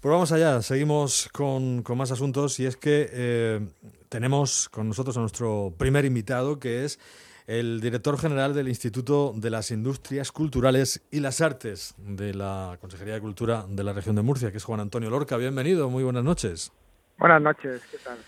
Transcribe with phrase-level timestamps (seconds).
[0.00, 3.66] Pues vamos allá, seguimos con, más asuntos y es que eh,
[4.08, 7.00] tenemos con nosotros a nuestro primer invitado que es
[7.48, 13.14] el director general del Instituto de las Industrias Culturales y las Artes de la Consejería
[13.14, 15.36] de Cultura de la región de Murcia, que es Juan Antonio Lorca.
[15.36, 16.70] Bienvenido, muy buenas noches.
[17.18, 18.18] Buenas noches, ¿qué tal?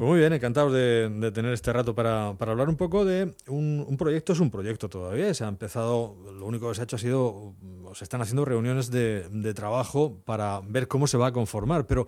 [0.00, 4.32] Pues muy bien, encantados de, tener este rato para, hablar un poco de un, proyecto,
[4.32, 7.52] es un proyecto todavía, se ha empezado, lo único que se ha hecho ha sido,
[7.92, 12.06] se están haciendo reuniones de, de trabajo para ver cómo se va a conformar, pero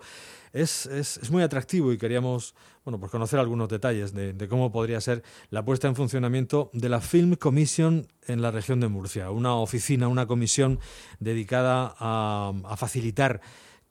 [0.53, 4.71] es, es, es, muy atractivo y queríamos bueno, pues conocer algunos detalles de, de, cómo
[4.71, 5.21] podría ser
[5.51, 10.07] la puesta en funcionamiento de la Film Commission en la región de Murcia, una oficina,
[10.07, 10.79] una comisión
[11.19, 13.39] dedicada a, a facilitar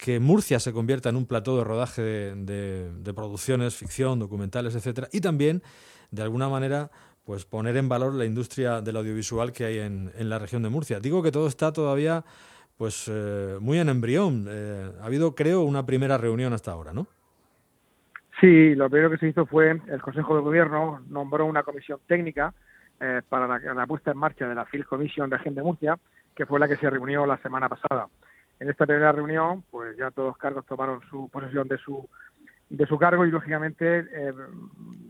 [0.02, 5.20] que Murcia se convierta en un plató de rodaje de, producciones, ficción, documentales, etcétera, y
[5.20, 5.62] también,
[6.10, 6.90] de alguna manera,
[7.24, 10.98] pues poner en valor la industria del audiovisual que hay en, la región de Murcia.
[10.98, 12.24] Digo que todo está todavía
[12.76, 14.46] pues eh, muy en embrión.
[14.48, 17.06] Eh, ha habido, creo, una primera reunión hasta ahora, ¿no?
[18.40, 22.52] Sí, lo primero que se hizo fue el Consejo de Gobierno nombró una comisión técnica
[22.98, 25.96] eh, para la, la, puesta en marcha de la Field Commission Región de Murcia,
[26.34, 28.08] que fue la que se reunió la semana pasada.
[28.60, 32.08] En esta primera reunión, pues ya todos los cargos tomaron su posesión de su
[32.72, 34.32] de su cargo y lógicamente, eh,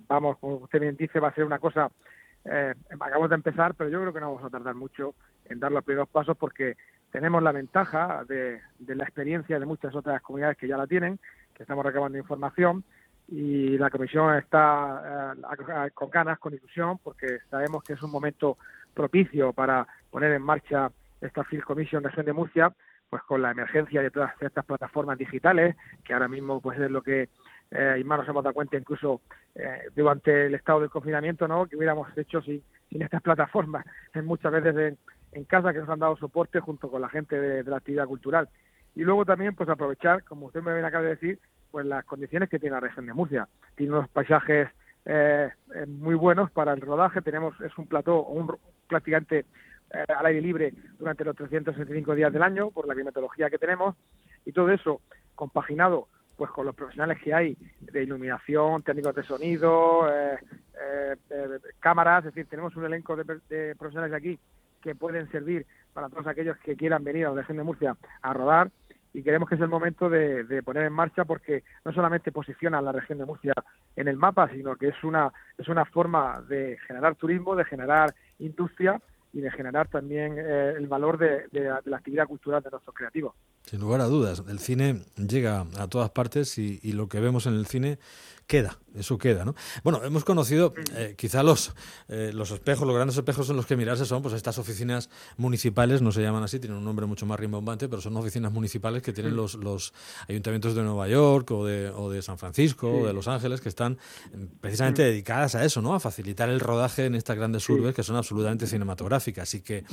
[0.09, 1.93] vamos, como usted bien dice, va a ser una cosa,
[2.45, 5.71] eh, acabamos de empezar, pero yo creo que no vamos a tardar mucho en dar
[5.71, 6.77] los primeros pasos porque
[7.13, 11.21] tenemos la ventaja de, la experiencia de muchas otras comunidades que ya la tienen,
[11.55, 12.83] que estamos recabando información
[13.29, 18.59] y la comisión está eh, con ganas, con ilusión, porque sabemos que es un momento
[18.93, 20.91] propicio para poner en marcha
[21.21, 22.73] esta Field Commission Región de Murcia
[23.13, 27.03] pues con la emergencia de todas estas plataformas digitales, que ahora mismo pues es lo
[27.03, 27.29] que
[27.71, 29.21] eh, y más nos hemos dado cuenta incluso
[29.55, 31.67] eh, durante el estado del confinamiento, ¿no?
[31.67, 34.97] Que hubiéramos hecho sin, estas plataformas, en muchas veces
[35.33, 38.49] en, casa que nos han dado soporte junto con la gente de, la actividad cultural.
[38.95, 41.39] Y luego también pues aprovechar, como usted me acaba de decir,
[41.71, 43.47] pues las condiciones que tiene la región de Murcia.
[43.75, 44.69] Tiene unos paisajes
[45.05, 48.57] eh, eh muy buenos para el rodaje, tenemos es un plató, un
[48.89, 49.45] prácticamente
[49.95, 53.95] eh, al aire libre durante los 365 días del año por la climatología que tenemos
[54.45, 55.01] y todo eso
[55.35, 60.39] compaginado pues con los profesionales que hay de iluminación, técnicos de sonido, eh,
[61.31, 64.39] eh, cámaras, es decir, tenemos un elenco de, profesionales de aquí
[64.81, 68.33] que pueden servir para todos aquellos que quieran venir a la región de Murcia a
[68.33, 68.71] rodar
[69.13, 72.93] y creemos que es el momento de, poner en marcha porque no solamente posiciona la
[72.93, 73.53] región de Murcia
[73.95, 78.15] en el mapa, sino que es una, es una forma de generar turismo, de generar
[78.39, 79.01] industria
[79.33, 81.47] y de generar también eh, el valor de,
[81.85, 83.35] la actividad cultural de nuestros creativos.
[83.65, 87.47] Sin lugar a dudas, el cine llega a todas partes y, y lo que vemos
[87.47, 87.99] en el cine
[88.53, 89.55] queda, eso queda, ¿no?
[89.83, 91.73] Bueno, hemos conocido eh, quizá los,
[92.09, 95.09] eh, los espejos, los grandes espejos en los que mirarse son pues estas oficinas
[95.39, 99.01] municipales, no se llaman así, tienen un nombre mucho más rimbombante, pero son oficinas municipales
[99.01, 99.95] que tienen los, los
[100.29, 103.71] ayuntamientos de Nueva York o de, o de San Francisco o de Los Ángeles que
[103.71, 103.95] están
[104.35, 105.95] mm, precisamente dedicadas a eso, ¿no?
[105.95, 109.87] A facilitar el rodaje en estas grandes urbes que son absolutamente cinematográficas y que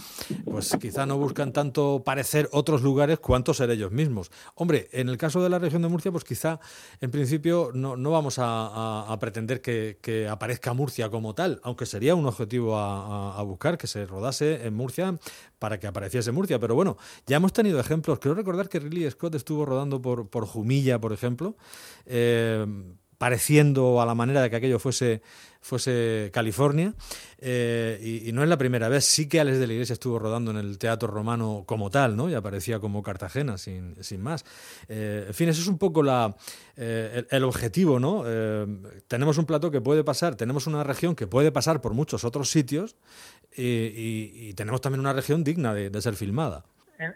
[0.43, 4.31] pues quizá no buscan tanto parecer otros lugares cuanto ser ellos mismos.
[4.55, 6.59] Hombre, en el caso de la región de Murcia, pues quizá
[6.99, 12.15] en principio no, no vamos a a, pretender que, aparezca Murcia como tal, aunque sería
[12.15, 15.17] un objetivo a, buscar que se rodase en Murcia
[15.59, 16.59] para que apareciese Murcia.
[16.59, 18.19] Pero bueno, ya hemos tenido ejemplos.
[18.19, 21.55] Creo recordar que Ridley Scott estuvo rodando por, por Jumilla, por ejemplo.
[22.05, 22.65] Eh,
[23.19, 25.21] pareciendo a la manera de que aquello fuese,
[25.59, 26.93] fuese California.
[27.37, 29.03] Eh, y, no es la primera vez.
[29.03, 32.29] Sí que Alex de la Iglesia estuvo rodando en el Teatro Romano como tal, ¿no?
[32.29, 34.45] Y aparecía como Cartagena, sin, sin más.
[34.87, 36.33] Eh, en fin, eso es un poco la,
[36.77, 38.23] eh, el, objetivo, ¿no?
[39.07, 42.49] tenemos un plato que puede pasar, tenemos una región que puede pasar por muchos otros
[42.49, 42.95] sitios
[43.55, 46.63] y, tenemos también una región digna de ser filmada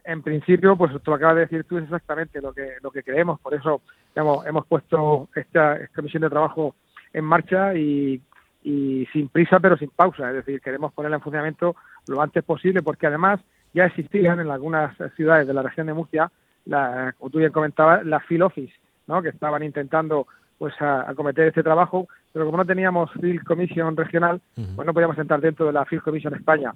[0.03, 3.40] en, principio, pues lo acabas de decir tú es exactamente lo que lo que creemos.
[3.42, 3.81] Por eso
[4.13, 6.75] digamos, hemos puesto esta, esta misión de trabajo
[7.13, 8.22] en marcha y,
[8.63, 10.29] y sin prisa pero sin pausa.
[10.29, 11.75] Es decir, queremos ponerla en funcionamiento
[12.07, 13.40] lo antes posible porque además
[13.74, 16.31] ya existían en algunas ciudades de la región de Murcia,
[16.66, 18.74] la, como tú bien comentabas, la Field Office,
[19.07, 19.21] ¿no?
[19.21, 20.27] que estaban intentando
[20.57, 25.18] pues a, acometer este trabajo, pero como no teníamos Field Commission regional, pues no podíamos
[25.18, 26.71] entrar dentro de la Field Commission España.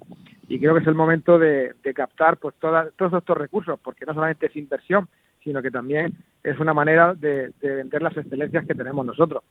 [0.48, 4.46] Y creo que es el momento de, captar pues todos estos recursos, porque no solamente
[4.46, 5.08] es inversión,
[5.42, 6.14] sino que también
[6.50, 9.42] es una manera de, vender las excelencias que tenemos nosotros.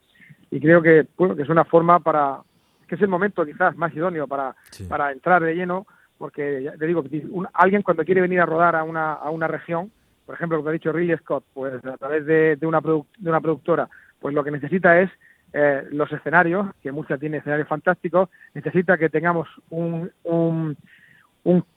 [0.50, 2.40] Y creo que, que es una forma para,
[2.88, 4.56] que es el momento quizás más idóneo para,
[4.88, 5.86] para entrar de lleno,
[6.18, 7.04] porque ya te digo,
[7.54, 9.92] alguien cuando quiere venir a rodar a una, a una región,
[10.26, 13.42] por ejemplo, como ha dicho Ridley Scott, pues a través de, de, una, de una
[13.42, 13.88] productora,
[14.20, 15.10] pues lo que necesita es
[15.54, 20.76] eh, los escenarios, que Murcia tiene escenarios fantásticos, necesita que tengamos un, un,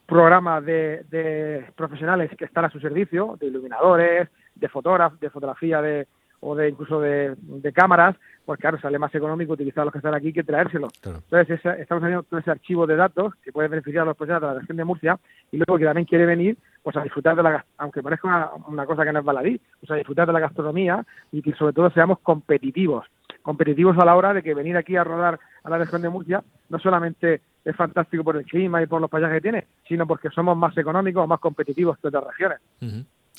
[0.07, 4.29] programa de, profesionales que están a su servicio, de iluminadores,
[4.61, 6.07] de fotógrafo, de fotografía de,
[6.41, 7.37] o de incluso de,
[7.75, 10.93] cámaras, pues claro, sale más económico utilizar los que están aquí que traérselos.
[11.05, 14.55] Entonces, estamos haciendo todo ese archivo de datos que puede beneficiar a los profesionales de
[14.55, 15.19] la región de Murcia
[15.53, 19.05] y luego que también quiere venir pues a disfrutar de la aunque parezca una, cosa
[19.05, 22.19] que no es baladí, pues a disfrutar de la gastronomía y que sobre todo seamos
[22.21, 23.07] competitivos,
[23.43, 26.43] competitivos a la hora de que venir aquí a rodar a la región de Murcia
[26.71, 30.31] no solamente es fantástico por el clima y por los paisajes que tiene, sino porque
[30.31, 32.61] somos más económicos o más competitivos que otras regiones.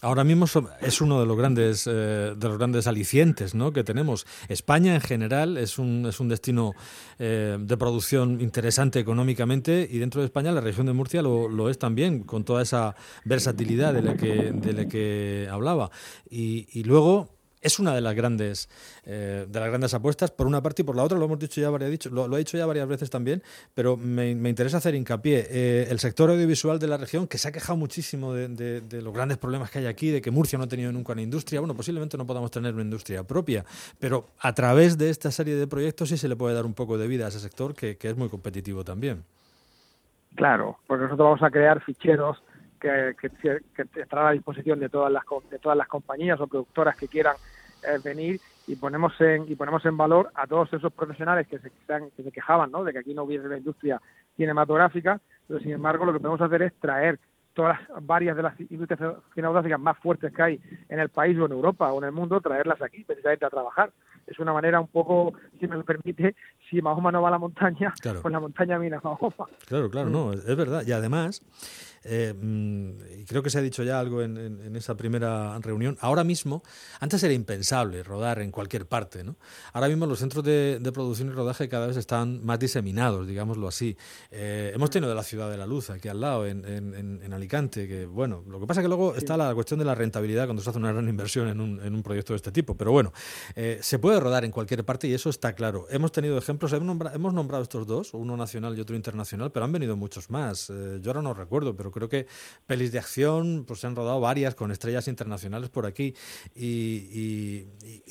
[0.04, 0.48] Ahora mismo
[0.82, 3.72] es uno de los grandes eh, de los grandes alicientes ¿no?
[3.72, 4.26] que tenemos.
[4.50, 6.74] España en general es un, es un destino
[7.20, 11.70] eh, de producción interesante económicamente y dentro de España la región de Murcia lo, lo
[11.70, 12.96] es también, con toda esa
[13.26, 15.92] versatilidad de la que, de la que hablaba.
[16.28, 18.70] Y, y luego es una de las grandes
[19.06, 21.62] eh, de las grandes apuestas por una parte y por la otra lo hemos dicho
[21.62, 23.42] ya varias dicho lo, he dicho ya varias veces también
[23.74, 27.52] pero me, interesa hacer hincapié eh, el sector audiovisual de la región que se ha
[27.52, 30.92] quejado muchísimo de, los grandes problemas que hay aquí de que Murcia no ha tenido
[30.92, 31.60] nunca una industria.
[31.60, 33.64] Bueno posiblemente no podamos tener una industria propia
[34.00, 36.98] pero a través de esta serie de proyectos sí se le puede dar un poco
[36.98, 39.24] de vida a ese sector que, que es muy competitivo también.
[40.36, 42.42] Claro porque nosotros vamos a crear ficheros
[42.82, 47.08] que, que, estará a disposición de todas las de todas las compañías o productoras que
[47.08, 47.36] quieran
[47.84, 51.70] eh, venir y ponemos en y ponemos en valor a todos esos profesionales que se,
[51.70, 52.84] que se quejaban ¿no?
[52.84, 54.02] de que aquí no hubiese la industria
[54.36, 57.20] cinematográfica pero sin embargo lo que podemos hacer es traer
[57.54, 59.00] todas las varias de las industrias
[59.34, 62.40] cinematográficas más fuertes que hay en el país o en Europa o en el mundo
[62.42, 63.92] traerlas aquí precisamente a trabajar.
[64.28, 66.36] Es una manera un poco si me lo permite
[66.70, 69.48] si Mahoma no va a la montaña pues la montaña viene a Mahoma.
[69.68, 70.84] Claro claro no es verdad.
[70.86, 71.42] Y además
[72.04, 76.64] eh, mm, creo que se ha dicho ya algo en, esa primera reunión, ahora mismo,
[77.00, 79.36] antes era impensable rodar en cualquier parte, ¿no?
[79.74, 83.96] Ahora mismo los centros de, producción y rodaje cada vez están más diseminados, digámoslo así.
[84.30, 88.06] Eh, hemos tenido de la Ciudad de la Luz aquí al lado, en, Alicante, que
[88.06, 90.70] bueno, lo que pasa es que luego está la cuestión de la rentabilidad cuando se
[90.70, 93.14] hace una gran inversión en un, proyecto de este tipo, pero bueno,
[93.56, 95.86] eh, se puede rodar en cualquier parte y eso está claro.
[95.90, 99.64] Hemos tenido ejemplos, hemos nombrado, hemos nombrado estos dos, uno nacional y otro internacional, pero
[99.64, 100.68] han venido muchos más.
[100.68, 102.28] yo ahora no recuerdo, pero creo que
[102.66, 106.14] pelis de acción, pues se han rodado varias con estrellas internacionales por aquí
[106.56, 107.66] y,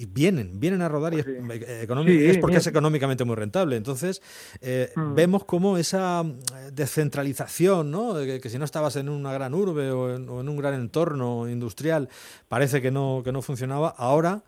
[0.08, 3.76] vienen, vienen a rodar y es, eh, porque es económicamente muy rentable.
[3.76, 4.22] Entonces,
[4.60, 5.14] eh, mm.
[5.14, 8.14] vemos cómo esa eh, descentralización, ¿no?
[8.14, 12.08] Que, si no estabas en una gran urbe o en, un gran entorno industrial,
[12.48, 13.94] parece que no, que no funcionaba.
[13.96, 14.42] Ahora,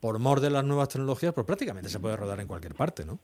[0.00, 3.18] por mor de las nuevas tecnologías, pues prácticamente se puede rodar en cualquier parte, ¿no?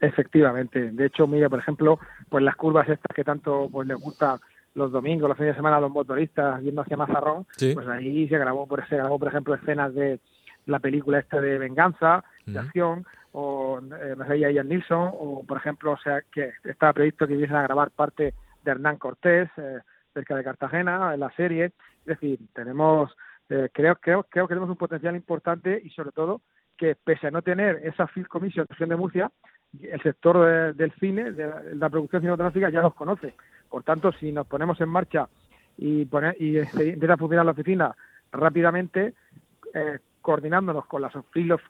[0.00, 0.90] Efectivamente.
[0.92, 1.98] De hecho, mira, por ejemplo,
[2.28, 4.38] pues las curvas estas que tanto pues les gusta
[4.74, 8.38] los domingos, los fines de semana a los motoristas yendo hacia Mazarrón, pues ahí se
[8.38, 10.20] grabó, por, se grabó, por ejemplo, escenas de
[10.66, 15.98] la película esta de Venganza, de acción, o eh, Ian Nilsson, o por ejemplo, o
[15.98, 19.80] sea, que estaba previsto que viniesen a grabar parte de Hernán Cortés, eh,
[20.12, 21.66] cerca de Cartagena, en la serie.
[22.00, 23.16] Es decir, tenemos,
[23.48, 26.42] eh, creo, creo, creo que tenemos un potencial importante y sobre todo
[26.76, 29.30] que pese a no tener esa Film Commission de Murcia,
[29.82, 33.34] el sector del cine, de la, producción cinematográfica ya los conoce.
[33.68, 35.28] Por tanto, si nos ponemos en marcha
[35.76, 37.96] y, poner, y empieza a funcionar la oficina
[38.32, 39.14] rápidamente,
[39.74, 41.12] eh, coordinándonos con las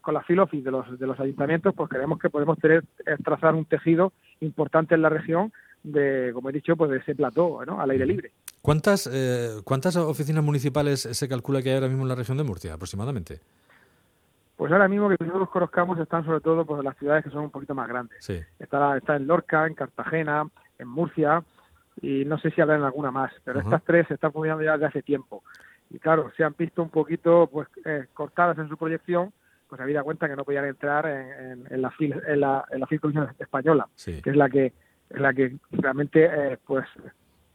[0.01, 3.55] con las filofis de los de los ayuntamientos, pues creemos que podemos tener eh, trazar
[3.55, 5.53] un tejido importante en la región
[5.83, 7.81] de, como he dicho, pues de ese plató, ¿no?
[7.81, 8.33] al aire libre.
[8.63, 12.45] ¿Cuántas eh, cuántas oficinas municipales se calcula que hay ahora mismo en la región de
[12.45, 13.41] Murcia, aproximadamente?
[14.57, 17.51] Pues ahora mismo que nosotros conozcamos están sobre todo pues, las ciudades que son un
[17.51, 18.25] poquito más grandes.
[18.59, 20.49] Está, está en Lorca, en Cartagena,
[20.79, 21.43] en Murcia
[22.01, 24.87] y no sé si habrá en alguna más, pero estas tres están funcionando ya desde
[24.87, 25.43] hace tiempo.
[25.91, 29.33] Y claro, se han visto un poquito pues eh, cortadas en su proyección,
[29.69, 33.33] pues había cuenta que no podían entrar en, en, la fil, en la en la
[33.39, 34.73] española, que es la que
[35.11, 36.87] es la que realmente eh, pues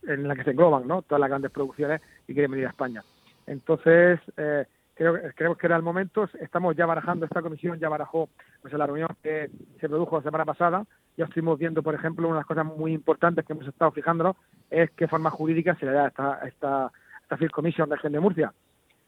[0.04, 1.02] en la que se engloban, ¿no?
[1.02, 3.04] Todas las grandes producciones y quieren venir a España.
[3.46, 6.30] Entonces, eh, creo, que era el momento.
[6.40, 8.30] Estamos ya barajando, esta comisión ya barajó
[8.62, 10.86] pues, la reunión que se produjo la semana pasada.
[11.18, 14.36] Ya estuvimos viendo, por ejemplo, una de las cosas muy importantes que hemos estado fijándonos
[14.70, 16.92] es qué forma jurídica se le da esta, esta,
[17.24, 18.54] esta Field Commission de Gen de Murcia.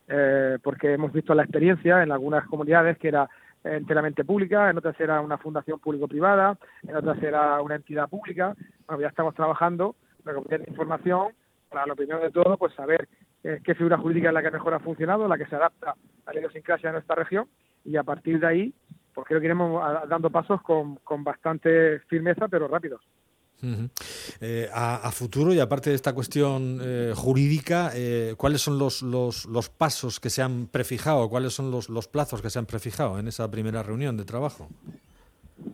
[0.07, 3.29] Eh, porque hemos visto la experiencia en algunas comunidades que era
[3.63, 8.55] enteramente pública, en otras era una fundación público-privada, en otras era una entidad pública.
[8.85, 11.29] Bueno, ya estamos trabajando, recopilar información
[11.69, 13.07] para lo primero de todo, pues saber
[13.43, 15.95] eh, qué figura jurídica es la que mejor ha funcionado, la que se adapta
[16.25, 17.47] a la idiosincrasia de nuestra región
[17.83, 18.73] y a partir de ahí,
[19.13, 23.01] pues creo que iremos dando pasos con, con bastante firmeza, pero rápidos.
[24.41, 27.93] Eh, a, futuro y aparte de esta cuestión eh, jurídica,
[28.35, 31.29] ¿cuáles son los, los, los, pasos que se han prefijado?
[31.29, 34.67] ¿Cuáles son los, los plazos que se han prefijado en esa primera reunión de trabajo?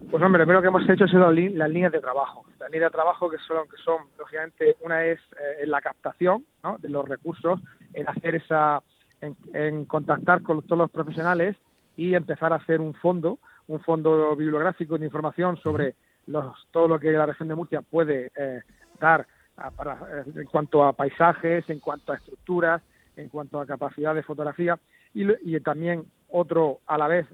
[0.09, 2.43] Pues hombre, lo primero que hemos hecho sido las líneas de trabajo.
[2.59, 6.45] Las líneas de trabajo que son, que son lógicamente, una es eh, la captación
[6.79, 7.59] de los recursos,
[7.93, 8.81] en hacer esa,
[9.21, 11.55] en, contactar con todos los profesionales
[11.95, 13.37] y empezar a hacer un fondo,
[13.67, 15.93] un fondo bibliográfico de información sobre
[16.25, 18.61] los, todo lo que la región de Murcia puede eh,
[18.99, 19.27] dar
[19.75, 22.81] para, en cuanto a paisajes, en cuanto a estructuras,
[23.15, 24.79] en cuanto a capacidad de fotografía
[25.13, 27.27] y, y también otro a la vez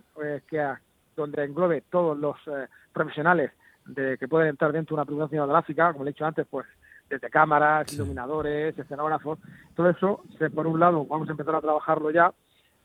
[0.50, 0.60] que
[1.16, 2.38] donde englobe todos los
[2.94, 3.52] profesionales
[3.86, 6.66] de que pueden entrar dentro de una producción cinematográfica, como le he dicho antes, pues
[7.10, 9.40] desde cámaras, iluminadores, escenógrafos,
[9.76, 12.34] todo eso, por un lado, vamos a empezar a trabajarlo ya,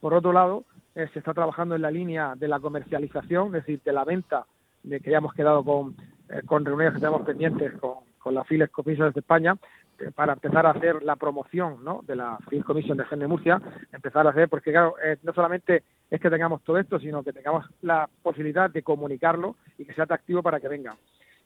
[0.01, 3.81] por otro lado, eh, se está trabajando en la línea de la comercialización, es decir,
[3.83, 4.45] de la venta,
[4.83, 5.97] de que ya hemos quedado con,
[6.29, 9.57] eh, con reuniones que tenemos pendientes con, con la Files Commission de España,
[9.90, 12.01] eh, para empezar a hacer la promoción ¿no?
[12.07, 13.61] de la Files Commission de Gen de Murcia,
[13.93, 17.67] empezar a hacer, porque claro, no solamente es que tengamos todo esto, sino que tengamos
[17.83, 20.97] la posibilidad de comunicarlo y que sea atractivo para que vengan.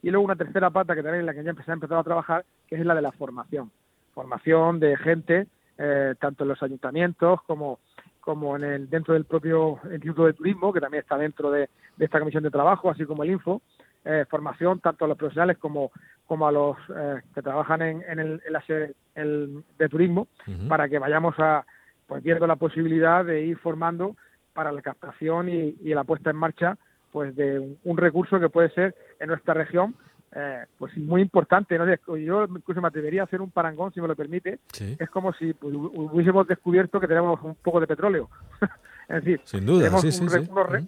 [0.04, 2.04] Y luego una tercera pata que también en la que ya empecé, a empezar a
[2.04, 3.70] trabajar, que es la de la formación.
[4.12, 5.46] Formación de gente,
[5.78, 7.78] eh, tanto en los ayuntamientos como,
[8.20, 12.18] como en el, dentro del propio Instituto de Turismo, que también está dentro de, esta
[12.18, 13.62] comisión de trabajo, así como el Info.
[14.04, 15.90] Eh, formación tanto a los profesionales como,
[16.26, 20.26] como a los eh, que trabajan en, en, el, en la sede de turismo,
[20.69, 21.64] para que vayamos a,
[22.07, 24.16] pues viendo la posibilidad de ir formando
[24.52, 26.76] para la captación y, y la puesta en marcha
[27.12, 29.95] pues de un, recurso que puede ser en nuestra región
[30.35, 31.78] eh, pues muy importante.
[31.78, 31.87] ¿no?
[32.16, 34.59] Yo incluso me atrevería a hacer un parangón, si me lo permite.
[34.99, 38.28] Es como si pues, hubiésemos descubierto que tenemos un poco de petróleo.
[39.08, 40.04] es decir, tenemos,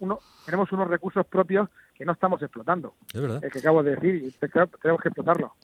[0.01, 2.95] unos, tenemos unos recursos propios que no estamos explotando.
[3.13, 3.43] Es verdad.
[3.43, 5.55] El que acabo de decir, y tenemos que explotarlo.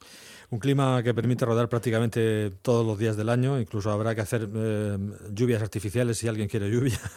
[0.53, 4.47] Un clima que permite rodar prácticamente todos los días del año, incluso habrá que hacer
[4.53, 4.99] eh,
[5.31, 6.99] lluvias artificiales si alguien quiere lluvia.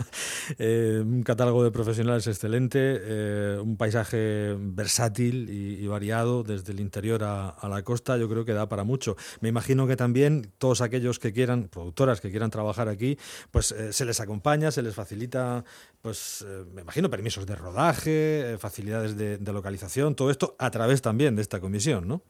[0.59, 7.25] Eh, un catálogo de profesionales excelente, eh, un paisaje versátil y, variado desde el interior
[7.25, 9.17] a, la costa, yo creo que da para mucho.
[9.41, 13.19] Me imagino que también todos aquellos que quieran, productoras que quieran trabajar aquí,
[13.51, 15.65] pues se les acompaña, se les facilita,
[16.01, 21.35] pues me imagino permisos de rodaje, facilidades de, de localización, todo esto a través también
[21.35, 22.23] de esta comisión, ¿no?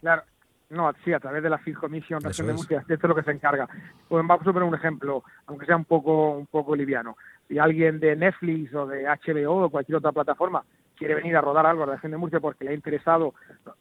[0.00, 0.24] Claro,
[0.70, 3.22] no, sí, a través de la Field Commission Región de Murcia, esto es lo que
[3.22, 3.68] se encarga.
[4.08, 7.16] Pues vamos a poner un ejemplo, aunque sea un poco, un poco liviano.
[7.48, 10.64] Si alguien de Netflix o de HBO o cualquier otra plataforma
[11.00, 13.32] quiere venir a rodar algo a la región de Murcia porque le ha interesado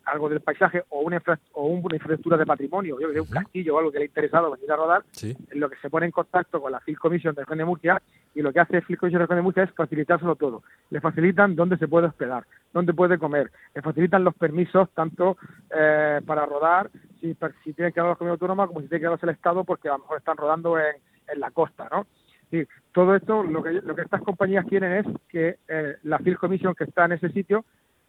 [0.05, 1.21] algo del paisaje o una,
[1.51, 4.71] o una infraestructura de patrimonio, yo un castillo o algo que le ha interesado venir
[4.71, 7.57] a rodar, en lo que se pone en contacto con la Field Commission de región
[7.57, 8.01] de Murcia
[8.33, 10.63] y lo que hace Field Commission de región de Murcia es facilitárselo todo.
[10.91, 15.35] Le facilitan dónde se puede hospedar, dónde puede comer, le facilitan los permisos tanto
[15.77, 17.35] eh, para rodar, si,
[17.65, 19.89] si tienen que dar la comunidad autónoma como si tienen que darlos el Estado porque
[19.89, 20.95] a lo mejor están rodando en,
[21.27, 22.07] en la costa, ¿no?
[22.51, 26.37] Sí, todo esto lo que, lo que estas compañías quieren es que eh, la Field
[26.37, 27.63] Commission que está en ese sitio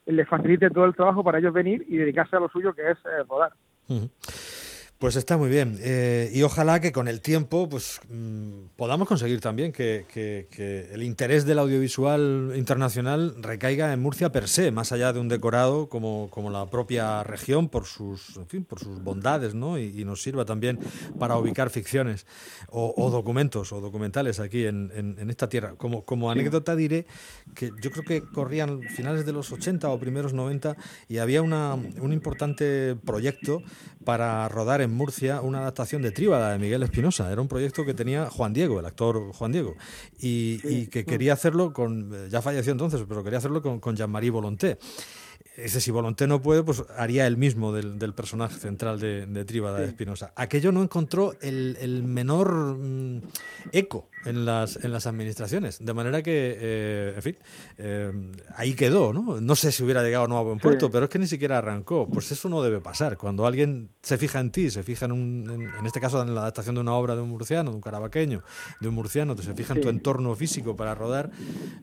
[0.06, 2.98] les facilite todo el trabajo para ellos venir y dedicarse a lo suyo que es
[2.98, 3.52] eh, rodar.
[5.00, 5.78] Pues está muy bien.
[5.80, 10.04] Eh, y ojalá que con el tiempo pues, mm, podamos conseguir también que,
[10.92, 15.88] el interés del audiovisual internacional recaiga en Murcia per se, más allá de un decorado
[15.88, 19.78] como, como la propia región por sus, en fin, por sus bondades, ¿no?
[19.78, 20.78] Y, nos sirva también
[21.18, 22.26] para ubicar ficciones
[22.68, 25.76] o, documentos o documentales aquí en, en, esta tierra.
[25.78, 27.06] Como, como anécdota diré
[27.54, 30.76] que yo creo que corrían finales de los 80 o primeros 90
[31.08, 33.62] y había una, un importante proyecto
[34.04, 37.30] para rodar en Murcia una adaptación de Tríbada de Miguel Espinosa.
[37.30, 39.76] Era un proyecto que tenía Juan Diego, el actor Juan Diego,
[40.18, 44.30] y, que quería hacerlo con, eh, ya falleció entonces, pero quería hacerlo con, con Jean-Marie
[44.30, 44.78] Volonté.
[45.64, 49.78] Ese si Volonté no puede, pues haría el mismo del, personaje central de, de Tríbada
[49.78, 50.32] de Espinosa.
[50.36, 53.20] Aquello no encontró el, menor mm,
[53.72, 55.84] eco en las, en las administraciones.
[55.84, 57.36] De manera que, eh, en fin,
[57.78, 58.12] eh,
[58.56, 59.40] ahí quedó, ¿no?
[59.40, 61.58] No sé si hubiera llegado o no a buen puerto, pero es que ni siquiera
[61.58, 62.08] arrancó.
[62.08, 63.16] Pues eso no debe pasar.
[63.16, 66.42] Cuando alguien se fija en ti, se fija en, un, en, este caso en la
[66.42, 68.42] adaptación de una obra de un murciano, de un carabaqueño,
[68.80, 71.30] de un murciano, te se fija en tu entorno físico para rodar,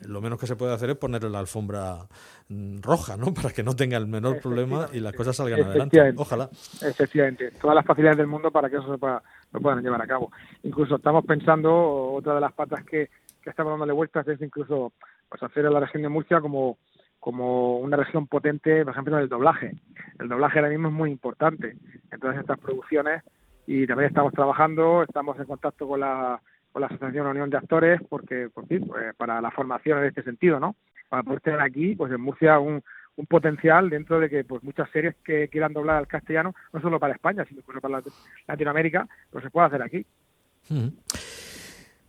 [0.01, 2.07] lo menos que se puede hacer es ponerle la alfombra
[2.50, 3.34] mm, roja, ¿no?
[3.38, 6.14] Para que no tenga el menor problema y las cosas salgan adelante.
[6.16, 6.50] Ojalá.
[6.82, 9.22] Efectivamente, todas las facilidades del mundo para que eso se pueda
[9.52, 10.32] lo puedan llevar a cabo.
[10.64, 13.10] Incluso estamos pensando, otra de las patas que,
[13.42, 14.94] que estamos dándole vueltas es incluso
[15.30, 16.78] pues hacer a la región de Murcia como,
[17.20, 19.74] como una región potente, por ejemplo, en el doblaje.
[20.20, 21.76] El doblaje ahora mismo es muy importante
[22.12, 23.24] en todas estas producciones
[23.66, 26.40] y también estamos trabajando, estamos en contacto con la,
[26.72, 30.60] con la Asociación Unión de Actores porque, por pues, para la formación en este sentido,
[30.60, 30.76] ¿no?
[31.10, 32.82] Para poder tener aquí, pues en Murcia, un,
[33.18, 37.00] un potencial dentro de que pues muchas series que quieran doblar al castellano, no solo
[37.00, 38.02] para España, sino para
[38.48, 40.06] Latinoamérica, pues se puede hacer aquí.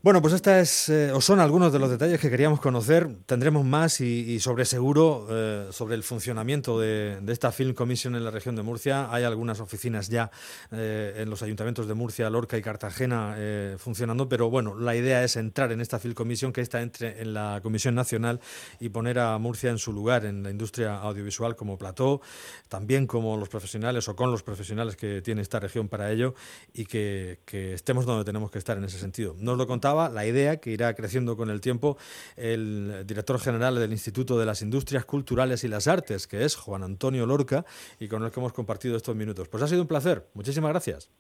[0.01, 3.09] Bueno, pues esta es eh, o son algunos de los detalles que queríamos conocer.
[3.27, 8.31] Tendremos más y, sobre seguro eh, sobre el funcionamiento de, esta Film Commission en la
[8.31, 9.13] región de Murcia.
[9.13, 10.31] Hay algunas oficinas ya
[10.71, 13.37] eh, en los ayuntamientos de Murcia, Lorca y Cartagena
[13.79, 17.35] funcionando, pero bueno, la idea es entrar en esta Film Commission, que esta entre en
[17.35, 18.39] la Comisión Nacional
[18.79, 22.21] y poner a Murcia en su lugar en la industria audiovisual como plató,
[22.69, 26.37] también como los profesionales o con los profesionales que tiene esta región para ello
[26.73, 29.35] y que, que estemos donde tenemos que estar en ese sentido.
[29.39, 29.67] Nos lo
[30.09, 31.99] la idea que irá creciendo con el tiempo
[32.37, 36.85] el director general del Instituto de las Industrias Culturales y las Artes, que es Juan
[36.85, 37.65] Antonio Lorca,
[37.99, 39.49] y con el que hemos compartido estos minutos.
[39.49, 40.27] Pues ha sido un placer.
[40.35, 41.11] Muchísimas gracias.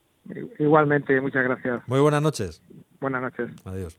[0.58, 1.82] Igualmente, muchas gracias.
[1.86, 2.62] Muy buenas noches.
[3.00, 3.50] Buenas noches.
[3.64, 3.96] Adiós.